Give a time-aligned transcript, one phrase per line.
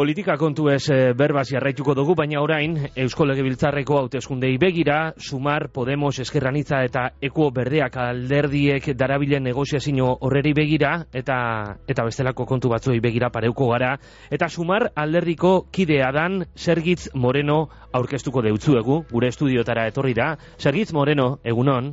[0.00, 2.72] Politika kontu ez e, berbaz jarraituko dugu, baina orain
[3.02, 10.94] Eusko Legebiltzarreko hauteskundei begira, Sumar, Podemos, Eskerranitza eta Eko Berdeak alderdiek darabilen negoziazio horreri begira,
[11.12, 11.36] eta
[11.84, 13.92] eta bestelako kontu batzuei begira pareuko gara,
[14.32, 20.38] eta Sumar alderdiko kidea dan Sergitz Moreno aurkeztuko deutzuegu, gure estudiotara etorri da.
[20.56, 21.92] Sergitz Moreno, egunon,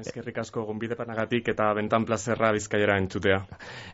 [0.00, 3.40] eskerrik asko gonbide panagatik eta bentan plazerra bizkaiera entzutea.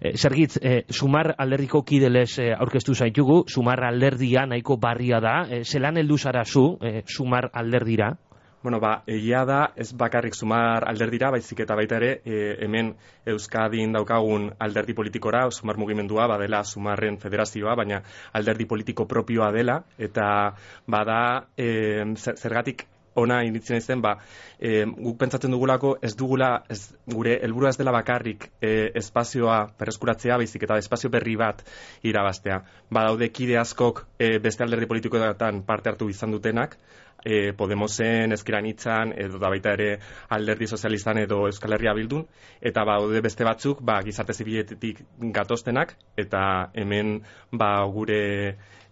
[0.00, 5.64] E, Sergitz, e, sumar alderriko kideles e, aurkeztu zaitugu, sumar alderdia nahiko barria da, e,
[5.64, 8.14] zelan heldu zara zu, e, sumar alderdira?
[8.64, 12.94] Bueno, ba, egia da, ez bakarrik sumar alderdira, baizik eta baita ere, e, hemen
[13.28, 18.00] Euskadin daukagun alderdi politikora, sumar mugimendua, badela sumarren federazioa, baina
[18.32, 20.26] alderdi politiko propioa dela, eta
[20.88, 21.20] bada,
[21.60, 21.68] e,
[22.16, 24.16] zergatik ona initzen izten, ba,
[24.58, 30.38] e, guk pentsatzen dugulako ez dugula, ez, gure helburua ez dela bakarrik e, espazioa perreskuratzea,
[30.40, 31.62] baizik eta espazio berri bat
[32.02, 32.60] irabaztea.
[32.90, 36.78] Ba, daude kide askok e, beste alderdi politikoetan parte hartu izan dutenak,
[37.24, 39.98] e, Podemosen, Eskiranitzan, edo da baita ere
[40.36, 42.26] alderdi sozialistan edo Euskal Herria bildun,
[42.60, 45.02] eta ba, daude beste batzuk, ba, gizarte zibiletetik
[45.34, 47.16] gatoztenak, eta hemen
[47.52, 48.22] ba, gure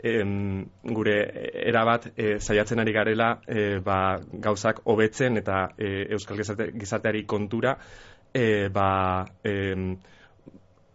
[0.02, 1.16] em, gure
[1.66, 7.76] erabat e, saiatzen ari garela e, ba, gauzak hobetzen eta e, euskal gizarteari kontura
[8.34, 8.88] e, ba,
[9.44, 9.54] e,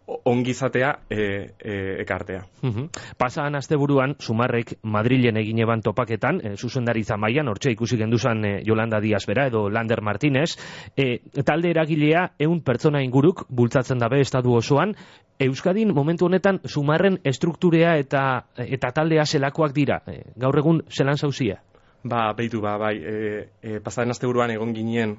[0.08, 1.20] ongizatea e,
[1.58, 2.42] e, ekartea.
[2.62, 2.88] Uhum.
[3.18, 9.00] Pasaan asteburuan Sumarrek Madrilen egin eban topaketan, e, zuzendaritza mailan, hortxe ikusi genduzan e, Yolanda
[9.04, 10.56] Díaz bera edo Lander Martínez,
[10.96, 14.96] e, talde eragilea eun pertsona inguruk bultzatzen dabe estadu osoan,
[15.38, 18.22] Euskadin momentu honetan Sumarren estrukturea eta
[18.58, 20.00] eta taldea zelakoak dira.
[20.10, 21.60] E, gaur egun zelan zauzia?
[22.02, 23.14] Ba, beitu, ba, bai, e,
[23.62, 25.16] e, pasaren asteburuan egon ginen,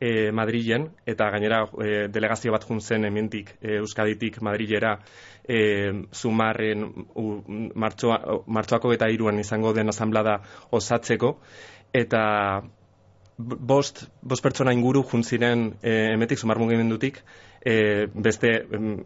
[0.00, 4.98] e, Madrilen, eta gainera e, delegazio bat juntzen hementik e, Euskaditik Madrilera
[5.42, 5.60] e,
[6.14, 6.86] Zumarren
[7.74, 10.38] martxoa, martxoako eta iruan izango den asamblada
[10.70, 11.36] osatzeko,
[11.92, 12.22] eta
[13.38, 17.20] bost, bost pertsona inguru juntziren e, emetik Zumar mugimendutik,
[17.60, 18.50] e, beste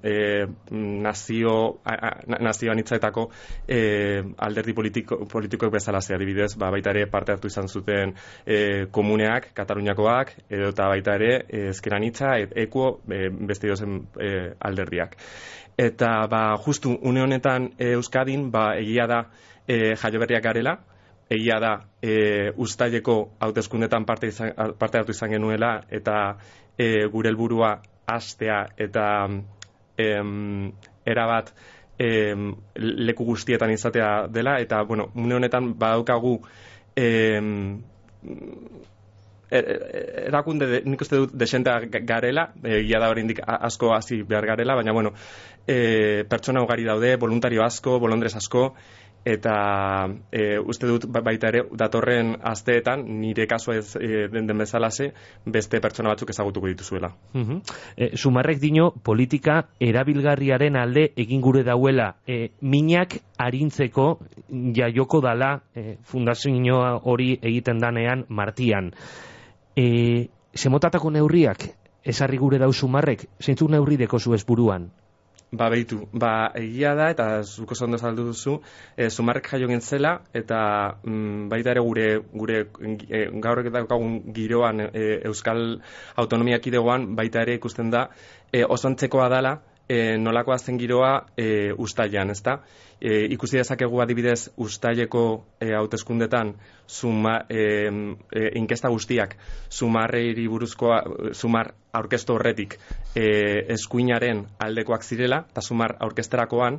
[0.02, 1.80] e, nazio
[2.26, 3.28] nazio anitzaetako
[3.68, 8.14] e, alderdi politiko, politikoek bezala ze adibidez, ba, baita ere parte hartu izan zuten
[8.46, 14.32] e, komuneak, Kataluniakoak, edo eta baita ere e, ezkeranitza, e, ekuo e, beste dozen e,
[14.60, 15.16] alderdiak.
[15.76, 19.26] Eta ba, justu une honetan e, Euskadin, ba, egia da
[19.66, 20.78] e, jaioberriak garela,
[21.32, 21.72] egia da
[22.02, 24.30] e, ustaileko hauteskundetan parte,
[24.78, 26.36] parte hartu izan genuela eta
[26.76, 27.76] e, gure helburua
[28.06, 29.06] astea eta
[29.96, 30.72] em,
[31.06, 31.52] erabat
[31.98, 36.38] em, leku guztietan izatea dela, eta, bueno, mune honetan badaukagu
[36.96, 37.80] em,
[39.50, 39.78] e, e,
[40.28, 41.78] erakunde, de, nik uste dut, desentea
[42.08, 45.12] garela, egia da hori asko hasi behar garela, baina, bueno,
[45.66, 48.72] e, pertsona ugari daude, voluntario asko, bolondrez asko,
[49.24, 54.58] eta e, uste dut ba, baita ere datorren asteetan nire kasua ez e, den, den
[54.58, 55.12] bezalase
[55.46, 57.12] beste pertsona batzuk ezagutuko dituzuela.
[57.34, 57.60] Uh
[57.96, 64.18] e, sumarrek dino politika erabilgarriaren alde egin gure dauela e, minak arintzeko
[64.74, 68.92] jaioko dala e, fundazioa hori egiten danean martian.
[69.76, 71.68] E, semotatako neurriak
[72.04, 74.90] esarri gure dau sumarrek, zeintzuk neurri deko zu buruan?
[75.52, 78.54] Ba, behitu, ba, egia da, eta zuko zondo saldu duzu,
[78.96, 80.60] e, zumarrek jaio gintzela, eta
[81.04, 85.60] mm, baita ere gure, gure e, gaur daukagun giroan e, Euskal
[86.22, 88.06] Autonomia Kidegoan, baita ere ikusten da,
[88.48, 92.58] e, osantzekoa dala, e, nolako azten giroa e, ustailan, ezta?
[93.00, 96.54] E, ikusi dezakegu adibidez ustaileko e, hauteskundetan
[96.86, 97.88] suma, e,
[98.30, 99.36] e, inkesta guztiak
[99.68, 102.78] sumarreiri buruzkoa sumar aurkeztu horretik
[103.16, 103.24] e,
[103.74, 106.78] eskuinaren aldekoak zirela eta sumar aurkesterakoan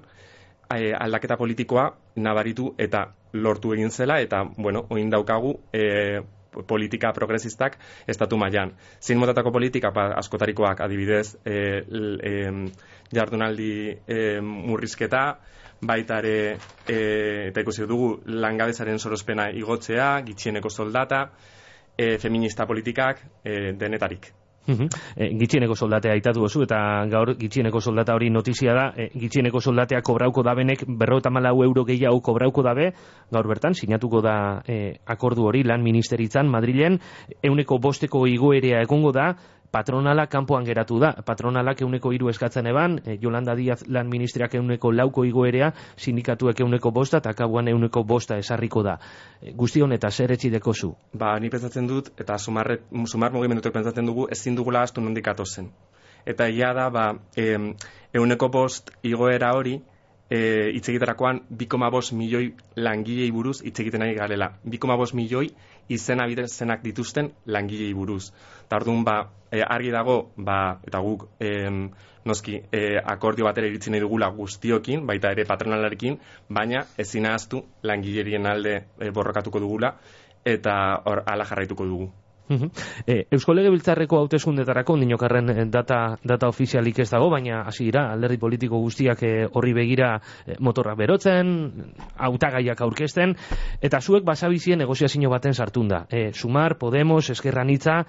[0.71, 6.21] e, aldaketa politikoa nabaritu eta lortu egin zela eta bueno, oin daukagu e,
[6.67, 7.77] politika progresistak
[8.07, 8.73] estatu mailan.
[9.01, 12.33] Zein motatako politika ba, askotarikoak adibidez e, e,
[13.13, 13.73] jardunaldi
[14.07, 15.23] e, murrizketa,
[15.83, 16.38] baita ere
[16.88, 17.00] e,
[17.50, 21.25] eta ikusi dugu langabezaren sorospena igotzea, gitxieneko soldata,
[21.97, 24.31] e, feminista politikak e, denetarik.
[24.68, 26.77] E, gitxieneko soldatea aitatu oso, eta
[27.12, 31.83] gaur gitxieneko soldata hori notizia da, e, gitxieneko soldatea kobrauko dabenek berro eta malau euro
[31.86, 32.92] gehiago kobrauko dabe,
[33.31, 34.38] gaur bertan, sinatuko da
[34.68, 37.00] e, akordu hori lan ministeritzan Madrilen,
[37.44, 39.33] euneko bosteko igoerea egongo da,
[39.73, 41.11] patronala kanpoan geratu da.
[41.25, 46.91] Patronalak euneko hiru eskatzen eban, e, Jolanda Diaz lan ministriak euneko lauko igoerea, sindikatuek euneko
[46.91, 48.99] bosta, eta kabuan euneko bosta esarriko da.
[49.41, 50.93] E, guzti honeta, zer etxideko zu?
[51.17, 52.69] Ba, ni pentsatzen dut, eta sumar,
[53.09, 55.71] sumar mugimendutek pentsatzen dugu, ezin dugula astu nondik zen.
[56.25, 57.57] Eta ia da, ba, e,
[58.13, 59.81] euneko bost igoera hori,
[60.33, 64.50] e, itzegitarakoan 2,5 milioi langilei buruz itzegiten nahi garela.
[64.65, 65.51] 2,5 milioi
[65.89, 68.31] izena zenak dituzten langilei buruz.
[68.65, 69.18] Eta orduan ba,
[69.51, 71.69] e, argi dago, ba, eta guk e,
[72.25, 76.18] noski e, akordio batera iritsi nahi dugula guztiokin, baita ere patronalarekin,
[76.50, 79.97] baina ezin ahaztu langilerien alde e, borrokatuko dugula
[80.45, 82.12] eta hor ala jarraituko dugu.
[82.50, 88.38] E, Eusko Legebiltzarreko hauteskundetarako dinokarren eh, data, data ofizialik ez dago, baina hasi dira alderdi
[88.42, 90.10] politiko guztiak eh, horri begira
[90.60, 91.54] motorra berotzen,
[92.18, 93.36] hautagaiak aurkezten,
[93.81, 96.06] eta zuek basabizien negoziazio baten sartunda.
[96.12, 98.04] E, Sumar, Podemos, Eskerran Itza,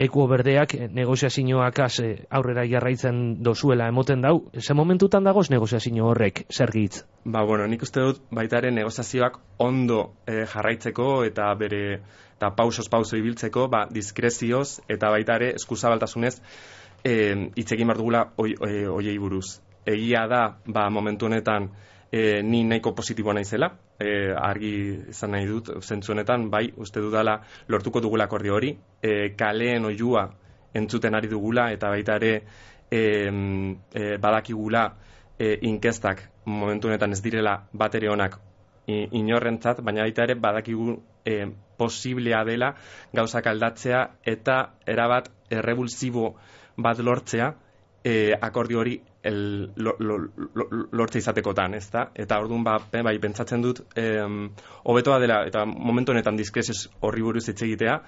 [0.00, 1.82] Ekuo Berdeak negoziazioak
[2.30, 7.04] aurrera jarraitzen dozuela emoten dau, ze momentutan dagoz negoziazio horrek, zer gitz?
[7.24, 12.00] Ba, bueno, nik uste dut baitaren negoziazioak ondo jarraitzeko eta bere
[12.40, 16.38] eta pausos pauso ibiltzeko, ba, diskrezioz eta baita ere eskuzabaltasunez
[17.04, 19.60] eh hitz egin dugula hoiei buruz.
[19.84, 21.68] Egia da, ba, momentu honetan
[22.10, 24.72] e, ni nahiko positiboa naizela, e, argi
[25.10, 28.72] izan nahi dut, zentzu honetan, bai, uste dudala lortuko dugula akordio hori,
[29.02, 30.30] e, kaleen oiua
[30.74, 32.32] entzuten ari dugula, eta baita ere
[32.90, 33.00] e,
[33.92, 34.94] e, badakigula
[35.38, 38.40] e, inkestak momentu honetan ez direla batere honak
[38.90, 41.46] inorrentzat, baina baita ere badakigu e,
[41.80, 42.74] posiblea dela
[43.16, 46.34] gauzak aldatzea eta erabat errebulsibo
[46.76, 47.52] bat lortzea
[48.04, 50.16] e, akordio hori el, lo, lo,
[50.54, 52.06] lo, lortze izatekotan, ez da?
[52.16, 53.82] Eta orduan ba, bai, pentsatzen dut,
[54.88, 57.98] hobetoa dela, eta momentu honetan diskresiz horri buruz hitz egitea,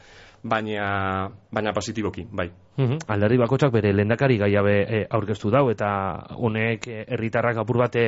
[0.42, 2.50] baina, baina positiboki, bai.
[2.72, 5.88] Mm Alderdi bakotsak bere lendakari gaiabe e, aurkeztu dau, eta
[6.40, 8.04] honek e, herritarrak apur bate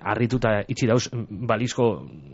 [0.00, 1.88] harrituta itxi dauz, balizko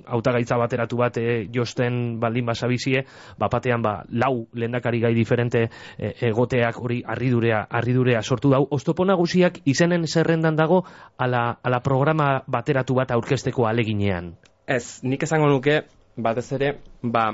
[0.06, 3.02] hautagaitza bateratu bate josten baldin basabizie,
[3.38, 5.66] bapatean ba, lau lendakari gai diferente
[5.98, 8.62] e, egoteak hori harridurea, harridurea sortu dau.
[8.70, 10.84] Oztopo nagusiak izenen zerrendan dago
[11.18, 14.36] ala, ala programa bateratu bat aurkezteko aleginean?
[14.66, 15.82] Ez, nik esango nuke,
[16.16, 17.32] batez ere, ba,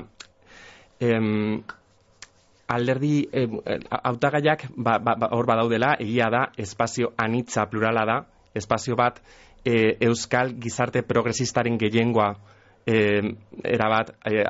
[0.99, 1.61] em,
[2.69, 3.27] alderdi
[4.03, 8.17] hautagaiak ba, ba, ba, hor badaudela egia da espazio anitza plurala da
[8.55, 9.19] espazio bat
[9.65, 12.29] e, euskal gizarte progresistaren gehiengoa
[12.85, 12.95] e,
[13.63, 14.45] erabat e,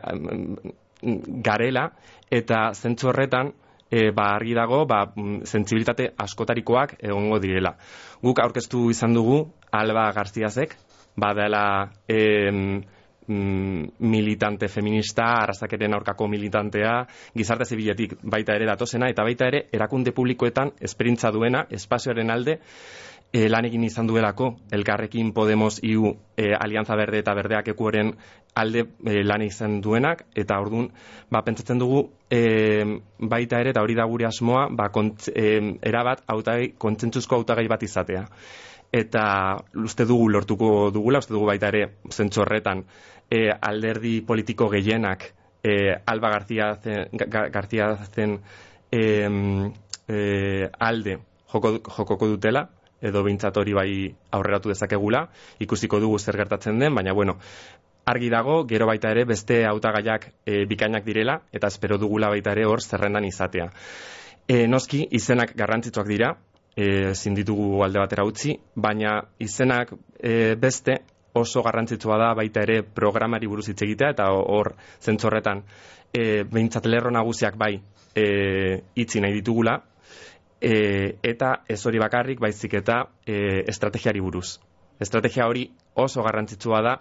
[1.47, 1.89] garela
[2.31, 3.53] eta zentzu horretan
[3.89, 5.01] e, ba, argi dago ba,
[5.43, 7.75] zentzibilitate askotarikoak egongo direla.
[8.21, 9.41] Guk aurkeztu izan dugu
[9.71, 10.75] Alba Garziazek,
[11.19, 11.63] badela
[12.07, 12.19] e,
[12.51, 12.98] mm,
[13.29, 16.93] militante feminista, arrastakeren aurkako militantea,
[17.37, 22.59] gizarte zibiletik baita ere datosena, eta baita ere erakunde publikoetan esperintza duena, espazioaren alde,
[23.31, 28.15] e, lan egin izan duelako, elkarrekin Podemos iu e, Alianza Berde eta Berdeak ekuaren
[28.57, 30.89] alde e, lan izan duenak, eta orduan,
[31.29, 32.41] ba, pentsatzen dugu, e,
[33.19, 37.85] baita ere, eta hori da gure asmoa, ba, kontz, e, erabat, autai, kontzentzuzko autagai bat
[37.85, 38.25] izatea
[38.91, 42.83] eta uste dugu lortuko dugula, uste dugu baita ere zentzorretan
[43.29, 45.27] e, alderdi politiko gehienak
[45.63, 48.39] e, Alba Garzia zen, Garzia zen
[48.91, 49.01] e,
[50.07, 51.19] e, alde
[51.51, 52.67] joko, jokoko dutela,
[53.01, 53.91] edo bintzat hori bai
[54.35, 55.27] aurreratu dezakegula,
[55.59, 57.37] ikusiko dugu zer gertatzen den, baina bueno,
[58.09, 62.65] argi dago, gero baita ere beste hautagaiak e, bikainak direla, eta espero dugula baita ere
[62.65, 63.69] hor zerrendan izatea.
[64.49, 66.33] E, noski, izenak garrantzitsuak dira,
[66.79, 71.01] e, zinditugu alde batera utzi, baina izenak e, beste
[71.39, 75.63] oso garrantzitsua da baita ere programari buruz hitz egitea eta hor zentzorretan
[76.13, 77.75] e, behintzat lerro nagusiak bai
[78.15, 78.25] e,
[78.95, 79.75] itzi nahi ditugula
[80.61, 80.73] e,
[81.23, 84.57] eta ez hori bakarrik baizik eta e, estrategiari buruz.
[84.99, 86.97] Estrategia hori oso garrantzitsua da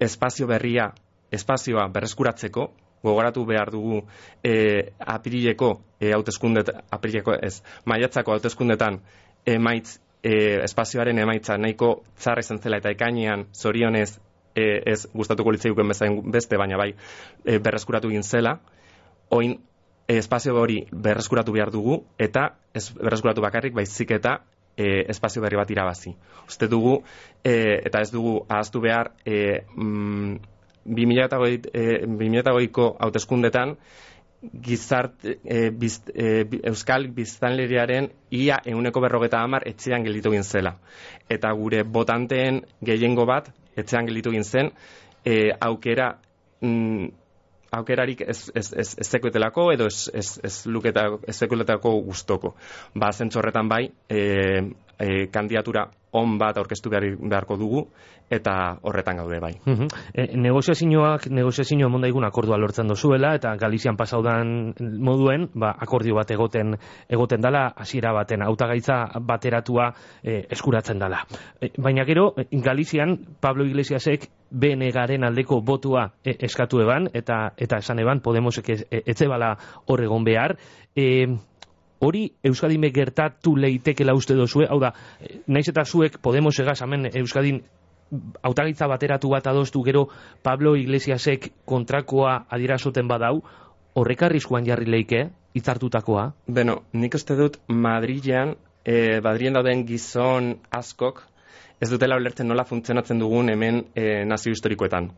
[0.00, 0.90] espazio berria,
[1.32, 2.68] espazioa berreskuratzeko,
[3.02, 4.02] gogoratu behar dugu
[4.42, 9.00] e, apirileko e, hauteskundet, apirileko ez, maiatzako hauteskundetan
[9.54, 14.18] emaitz, e, espazioaren emaitza nahiko txarra izan zela eta ekainean zorionez
[14.54, 18.58] e, ez gustatuko litzeuken bezain beste, baina bai e, berreskuratu egin zela,
[19.30, 19.56] oin
[20.06, 24.40] e, espazio hori berreskuratu behar dugu eta ez berreskuratu bakarrik baizik eta
[24.76, 26.14] e, espazio berri bat irabazi.
[26.46, 27.02] Uste dugu,
[27.42, 30.36] e, eta ez dugu ahaztu behar, e, mm,
[30.88, 33.76] 2008ko e, hauteskundetan
[34.42, 35.68] gizart e,
[36.14, 36.26] e,
[36.70, 40.76] euskal biztanleriaren ia euneko berrogeta hamar etxean gelditu zela.
[41.28, 44.70] Eta gure botanteen gehiengo bat etxean gelditu zen
[45.24, 46.18] e, aukera
[46.60, 47.08] mm,
[47.70, 52.54] aukerarik ez, ez, ez, ez sekuetelako edo ez, ez, ez luketa ez sekuetelako gustoko.
[52.94, 54.20] Ba, zentzorretan bai, e,
[54.98, 57.86] e, kandidatura on bat aurkeztu beharko dugu
[58.30, 59.52] eta horretan gaude bai.
[59.66, 59.88] Uh -huh.
[60.14, 66.76] e, negoziazioak negoziazio mondaigun akordua lortzen dozuela eta Galizian pasaudan moduen, ba, akordio bat egoten
[67.08, 71.24] egoten dala hasiera baten hautagaitza bateratua e, eskuratzen dala.
[71.60, 77.98] E, baina gero Galizian Pablo Iglesiasek BNGaren aldeko botua e, eskatu eban eta eta esan
[77.98, 80.56] eban Podemosek ez, e, etzebala hor egon behar.
[80.96, 81.26] E,
[82.00, 84.92] hori Euskadin gertatu leitekela uste dozue, hau da,
[85.46, 87.62] naiz eta zuek Podemos egaz hemen Euskadin
[88.42, 90.08] hautagitza bateratu bat adostu gero
[90.42, 93.42] Pablo Iglesiasek kontrakoa adirazoten badau,
[93.94, 95.28] horrek arriskuan jarri leike,
[95.58, 96.30] itzartutakoa?
[96.46, 101.22] Beno, nik uste dut Madrilean, e, Madrilen dauden gizon askok,
[101.80, 105.10] ez dutela ulertzen nola funtzionatzen dugun hemen e, nazio historikoetan.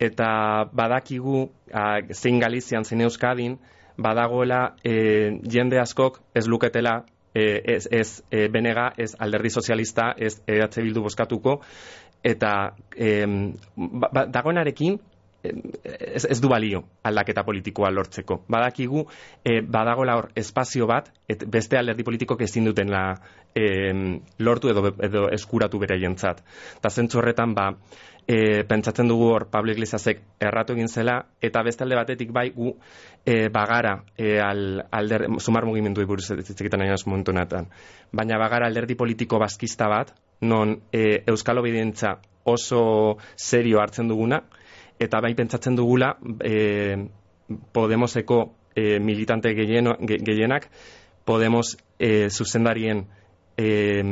[0.00, 0.28] Eta
[0.74, 3.58] badakigu, a, zein Galizian, zein Euskadin,
[3.96, 10.38] badagoela e, jende askok ez luketela e, ez, ez e, benega, ez alderdi sozialista, ez
[10.46, 11.60] EH Bildu boskatuko,
[12.24, 12.54] eta
[12.96, 13.24] e,
[13.76, 14.98] ba, dagoenarekin
[15.44, 18.40] ez, ez du balio aldaketa politikoa lortzeko.
[18.48, 19.04] Badakigu,
[19.44, 23.04] e, badagoela hor espazio bat, et beste alderdi politikok ezin duten la,
[23.54, 23.68] e,
[24.38, 26.42] lortu edo, edo eskuratu bere jentzat.
[26.78, 27.70] Eta zentzu horretan, ba,
[28.26, 32.72] e, pentsatzen dugu hor Pablo Iglesiasek erratu egin zela eta beste alde batetik bai gu
[33.24, 37.68] e, bagara e, al, alder, sumar mugimendu buruz egiten nahi momentu natan.
[38.12, 44.42] Baina bagara alderdi politiko bazkista bat, non e, Euskal Obedientza oso serio hartzen duguna,
[44.98, 47.08] eta bai pentsatzen dugula e,
[47.72, 50.68] Podemoseko e, militante gehienak
[51.24, 53.06] Podemos e, zuzendarien
[53.56, 54.02] e,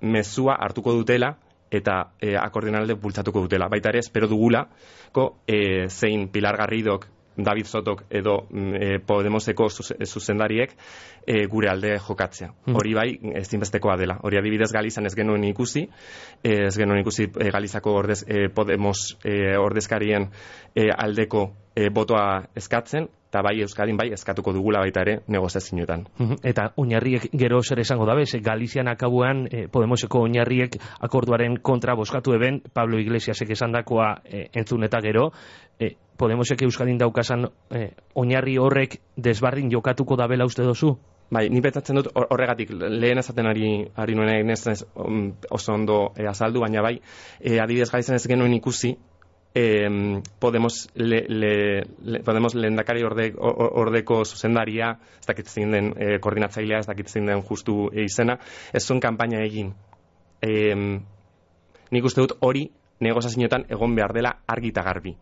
[0.00, 1.36] mezua hartuko dutela
[1.72, 3.68] eta e, akordionalde bultzatuko dutela.
[3.72, 4.66] Baita ere, espero dugula,
[5.12, 10.74] ko, e, zein Pilar Garridok, David Sotok edo e, Podemoseko zuzendariek
[11.26, 12.50] e, gure alde jokatzea.
[12.66, 12.76] Hmm.
[12.76, 13.08] Hori bai,
[13.42, 14.18] ezinbestekoa dela.
[14.22, 15.86] Hori adibidez Galizan ez genuen ikusi,
[16.42, 20.28] e, ez genuen ikusi e, Galizako ordez, e, Podemos e, ordezkarien
[20.74, 26.04] e, aldeko e, botoa eskatzen, eta bai Euskadin bai eskatuko dugula baita ere negoziazioetan.
[26.44, 32.34] Eta oinarriek gero zer esango dabe, ze Galizian akabuan e, Podemoseko oinarriek akorduaren kontra boskatu
[32.36, 35.30] eben, Pablo Iglesiasek esandakoa e, entzun eta gero,
[35.80, 40.98] e, Podemosek Euskadin daukasan e, oinarri horrek desbardin jokatuko dabela uste dozu?
[41.32, 44.84] Bai, ni betatzen dut horregatik lehen ezaten ari, ari nuen ez,
[45.48, 46.98] oso ondo e, azaldu, baina bai,
[47.40, 48.92] e, adibidez gaitzen ez genuen ikusi,
[49.54, 56.18] eh, Podemos le, le, le, Podemos lehendakari orde, ordeko zuzendaria, ez dakit zein den eh,
[56.20, 58.38] koordinatzailea, ez dakit zein den justu izena,
[58.72, 59.74] ez zuen kanpaina egin.
[60.42, 60.76] Eh,
[61.90, 62.70] nik uste dut hori
[63.02, 65.16] negozazioetan egon behar dela argita garbi.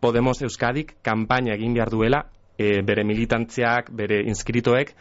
[0.00, 2.26] Podemos Euskadik kanpaina egin behar duela
[2.58, 4.92] e, bere militantziak, bere inskritoek,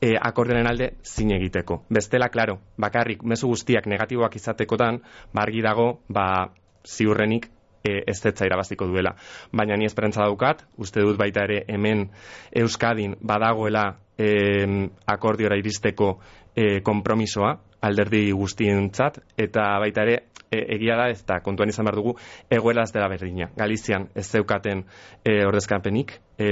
[0.00, 1.84] e, akordionen alde zin egiteko.
[1.90, 5.00] Bestela, klaro, bakarrik, mezu guztiak negatiboak izatekotan,
[5.34, 6.50] bargi dago, ba,
[6.86, 7.50] ziurrenik
[7.84, 9.14] e, ez zetza irabaziko duela.
[9.52, 12.08] Baina ni esperantza daukat, uste dut baita ere hemen
[12.56, 13.86] Euskadin badagoela
[14.18, 14.30] e,
[15.06, 16.18] akordiora iristeko
[16.54, 20.18] e, kompromisoa, alderdi guztientzat, eta baita ere
[20.50, 22.16] e, egia da ez da kontuan izan behar dugu
[22.50, 23.50] egoela ez dela berdina.
[23.56, 24.84] Galizian ez zeukaten
[25.24, 26.50] e, ordezkapenik e,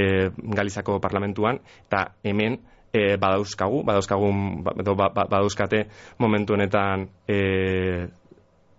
[0.56, 2.60] Galizako parlamentuan, eta hemen
[2.92, 4.32] e, badauzkagu, badauzkagu,
[4.64, 5.84] ba, ba, badauzkate
[6.18, 8.08] momentu honetan e,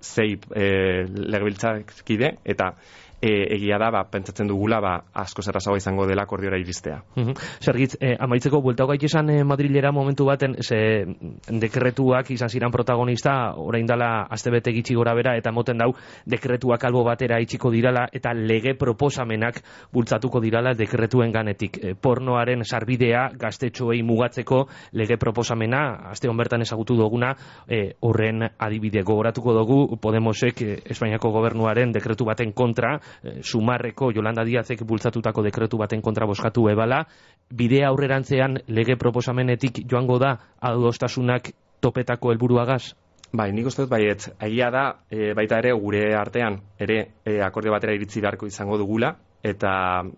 [0.01, 2.73] zei e, legebiltzakide eta
[3.21, 7.01] e, egia da, ba, pentsatzen dugula, ba, asko zerrazago izango dela akordiora iristea.
[7.15, 11.05] Mm Zergitz, eh, amaitzeko, buelta hogait esan eh, Madrilera momentu baten, ze
[11.47, 15.91] dekretuak izan ziren protagonista, orain dala azte bete gitsi gora bera, eta moten dau,
[16.25, 19.61] dekretuak albo batera itxiko dirala, eta lege proposamenak
[19.93, 21.77] bultzatuko dirala dekretuen ganetik.
[21.83, 27.35] E, pornoaren sarbidea, gaztetxoei mugatzeko lege proposamena, azte honbertan ezagutu duguna,
[27.67, 33.08] e, horren adibide gogoratuko dugu, Podemosek, e, Espainiako gobernuaren dekretu baten kontra, Eh,
[33.41, 37.03] sumarreko Jolanda Diazek bultzatutako dekretu baten kontra boskatu ebala,
[37.49, 41.51] bidea aurrerantzean lege proposamenetik joango da adostasunak
[41.81, 42.83] topetako helburuagaz?
[43.31, 47.75] Bai, nik uste dut baiet, egia da, e, baita ere gure artean, ere e, akordio
[47.75, 49.11] batera iritzi beharko izango dugula,
[49.45, 49.71] eta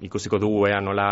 [0.08, 1.10] ikusiko dugu ea nola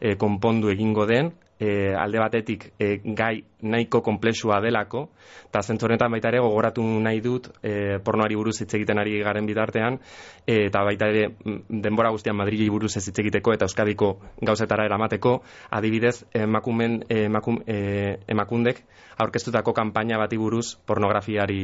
[0.00, 1.28] e, konpondu egingo den,
[1.62, 5.04] e, alde batetik e, gai nahiko komplexua delako,
[5.46, 10.00] eta zentzoretan baita ere gogoratu nahi dut e, pornoari buruz hitz egiten ari garen bitartean,
[10.42, 14.88] e, eta baita ere mm, denbora guztian Madrili buruz ez hitz egiteko eta Euskadiko gauzetara
[14.90, 15.36] eramateko,
[15.70, 18.82] adibidez emakumen, emakum, e, emakundek
[19.22, 21.62] aurkeztutako kanpaina bati buruz pornografiari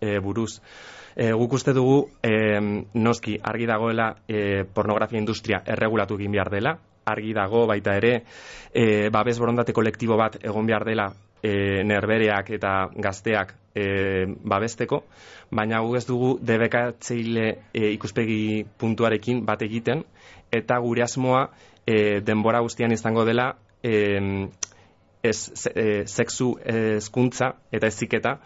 [0.00, 0.60] e, buruz.
[1.16, 2.60] E, guk uste dugu e,
[2.94, 6.76] noski argi dagoela e, pornografia industria erregulatu egin behar dela,
[7.10, 8.14] argi dago baita ere
[8.72, 11.10] e, babes borondate kolektibo bat egon behar dela
[11.42, 15.02] e, nerbereak eta gazteak e, babesteko,
[15.50, 20.04] baina gu ez dugu debekatzeile e, ikuspegi puntuarekin bat egiten,
[20.52, 21.46] eta gure asmoa
[21.86, 23.52] e, denbora guztian izango dela
[23.82, 23.94] e,
[25.22, 25.38] ez,
[25.74, 28.38] e, sexu ezkuntza eta eziketa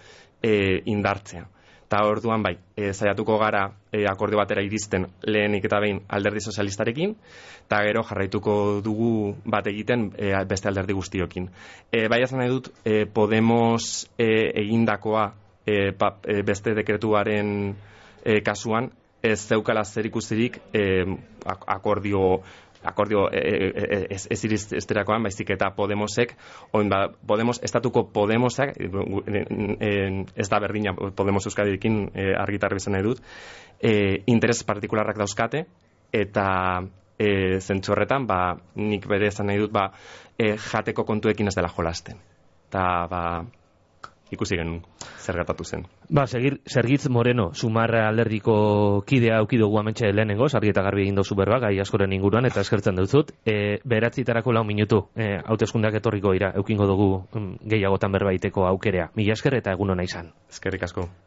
[0.42, 1.48] e, indartzea.
[1.94, 7.12] Eta orduan bai, e, zaiatuko gara e, akordio batera iristen lehenik eta behin alderdi sozialistarekin,
[7.68, 9.10] eta gero jarraituko dugu
[9.46, 11.46] bat egiten e, beste alderdi guztiokin.
[11.92, 14.26] E, bai nahi dut, e, Podemos e,
[14.64, 15.28] egindakoa
[15.64, 17.76] e, pa, e, beste dekretuaren
[18.24, 18.90] e, kasuan,
[19.22, 21.04] ez zeukala zer ikusirik e,
[21.46, 22.40] akordio
[22.84, 26.34] akordio e, e, e, ez, ez iriz esterakoan, baizik eta Podemosek,
[26.72, 33.24] oin ba, Podemos, estatuko Podemosak, ez da berdina Podemos Euskadirekin e, argitar bizan nahi dut,
[33.80, 35.64] e, interes partikularrak dauzkate,
[36.14, 36.46] eta
[37.18, 39.88] e, zentzu horretan, ba, nik bere esan nahi dut, ba,
[40.38, 42.20] e, jateko kontuekin ez dela jolasten.
[42.68, 43.22] Eta, ba,
[44.34, 44.82] ikusi genuen
[45.18, 45.86] zer gatatu zen.
[46.08, 51.36] Ba, segir, Sergitz Moreno, sumarra alderdiko kidea aukidu guamentxe lehenengo, sarri eta garbi egin dozu
[51.38, 56.52] berba, gai askoren inguruan, eta eskertzen dut E, beratzitarako lau minutu, e, hauteskundak etorriko ira,
[56.56, 59.10] eukingo dugu um, gehiagotan berbaiteko aukerea.
[59.14, 60.32] Mila esker eta egun hona izan.
[60.50, 61.08] Eskerrik asko.